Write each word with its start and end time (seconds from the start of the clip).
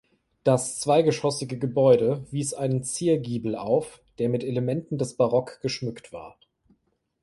Das 0.43 0.79
zweigeschossige 0.79 1.59
Gebäude 1.59 2.25
wies 2.31 2.55
einen 2.55 2.83
Ziergiebel 2.83 3.55
auf, 3.55 4.01
der 4.17 4.29
mit 4.29 4.43
Elementen 4.43 4.97
des 4.97 5.13
Barock 5.15 5.59
geschmückt 5.61 6.11
war. 6.11 6.39